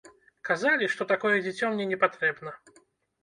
[0.47, 2.57] Казалі, што такое дзіцё мне не патрэбна.